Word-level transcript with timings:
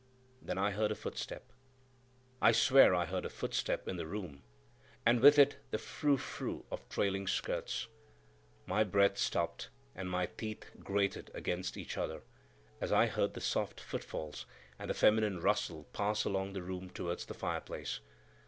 Then 0.41 0.57
I 0.57 0.71
heard 0.71 0.89
a 0.91 0.95
footstep,—I 0.95 2.51
swear 2.53 2.95
I 2.95 3.05
heard 3.05 3.23
a 3.23 3.29
footstep 3.29 3.87
in 3.87 3.97
the 3.97 4.07
room, 4.07 4.41
and 5.05 5.19
with 5.19 5.37
it 5.37 5.57
the 5.69 5.77
frou 5.77 6.17
frou 6.17 6.65
of 6.71 6.89
trailing 6.89 7.27
skirts; 7.27 7.85
my 8.65 8.83
breath 8.83 9.19
stopped 9.19 9.69
and 9.93 10.09
my 10.09 10.25
teeth 10.25 10.71
grated 10.79 11.29
against 11.35 11.77
each 11.77 11.99
other 11.99 12.23
as 12.79 12.91
I 12.91 13.05
heard 13.05 13.35
the 13.35 13.41
soft 13.41 13.79
footfalls 13.79 14.47
and 14.79 14.89
the 14.89 14.95
feminine 14.95 15.39
rustle 15.39 15.83
pass 15.93 16.23
along 16.25 16.53
the 16.53 16.63
room 16.63 16.89
towards 16.89 17.25
the 17.27 17.35
fireplace. 17.35 17.99